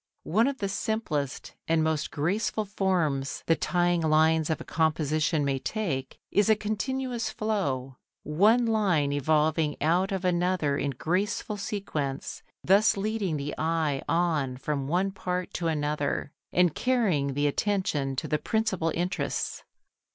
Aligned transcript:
One 0.23 0.47
of 0.47 0.57
the 0.57 0.67
simplest 0.67 1.53
and 1.67 1.83
most 1.83 2.09
graceful 2.09 2.65
forms 2.65 3.43
the 3.45 3.55
tying 3.55 4.01
lines 4.01 4.49
of 4.49 4.59
a 4.59 4.63
composition 4.63 5.45
may 5.45 5.59
take 5.59 6.17
is 6.31 6.49
a 6.49 6.55
continuous 6.55 7.29
flow, 7.29 7.97
one 8.23 8.65
line 8.65 9.11
evolving 9.11 9.77
out 9.79 10.11
of 10.11 10.25
another 10.25 10.75
in 10.75 10.89
graceful 10.89 11.57
sequence, 11.57 12.41
thus 12.63 12.97
leading 12.97 13.37
the 13.37 13.53
eye 13.59 14.01
on 14.09 14.57
from 14.57 14.87
one 14.87 15.11
part 15.11 15.53
to 15.53 15.67
another 15.67 16.31
and 16.51 16.73
carrying 16.73 17.35
the 17.35 17.45
attention 17.45 18.15
to 18.15 18.27
the 18.27 18.39
principal 18.39 18.89
interests. 18.95 19.63